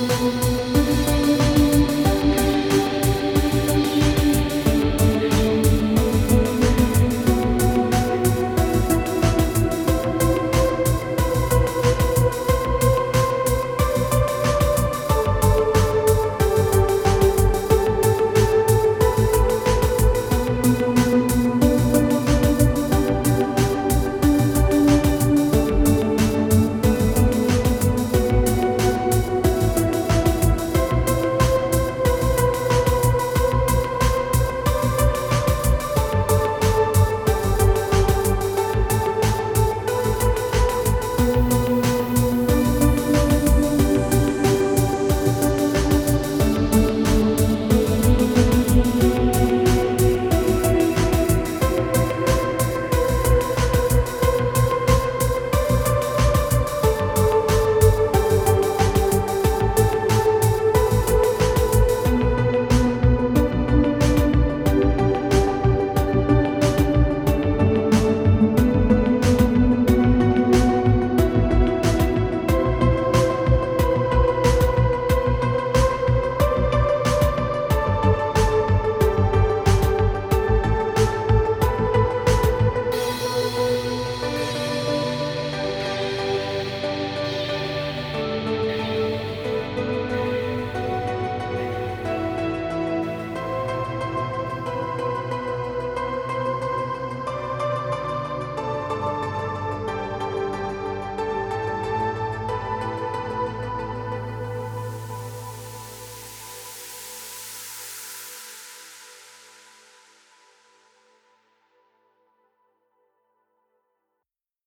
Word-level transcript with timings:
Música 0.00 0.63